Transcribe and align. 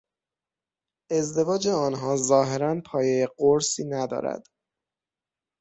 ازدواج 1.11 1.67
آنها 1.67 2.15
ظاهرا 2.17 2.81
پایهی 2.85 3.27
قرصی 3.37 3.83
ندارد. 3.85 4.43